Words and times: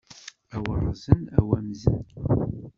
A 0.55 0.57
waɣzen 0.65 1.21
a 1.37 1.39
wamzen! 1.47 2.03